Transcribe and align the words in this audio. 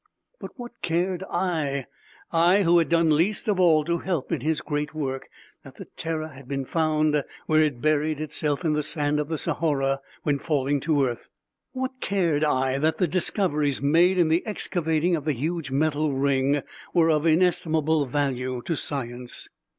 But 0.39 0.49
what 0.55 0.71
cared 0.81 1.21
I 1.29 1.85
I 2.31 2.63
who 2.63 2.79
had 2.79 2.89
done 2.89 3.15
least 3.15 3.47
of 3.47 3.59
all 3.59 3.85
to 3.85 3.99
help 3.99 4.31
in 4.31 4.41
his 4.41 4.61
great 4.61 4.95
work 4.95 5.29
that 5.63 5.75
the 5.75 5.85
Terror 5.95 6.29
had 6.29 6.47
been 6.47 6.65
found 6.65 7.23
where 7.45 7.61
it 7.61 7.81
buried 7.83 8.19
itself 8.19 8.65
in 8.65 8.73
the 8.73 8.81
sand 8.81 9.19
of 9.19 9.27
the 9.27 9.37
Sahara 9.37 10.01
when 10.23 10.39
falling 10.39 10.79
to 10.79 11.05
earth? 11.05 11.29
What 11.73 12.01
cared 12.01 12.43
I 12.43 12.79
that 12.79 12.97
the 12.97 13.05
discoveries 13.07 13.79
made 13.83 14.17
in 14.17 14.29
the 14.29 14.43
excavating 14.43 15.15
of 15.15 15.23
the 15.25 15.33
huge 15.33 15.69
metal 15.69 16.13
ring 16.15 16.63
were 16.95 17.11
of 17.11 17.27
inestimable 17.27 18.07
value 18.07 18.63
to 18.65 18.75
science? 18.75 19.49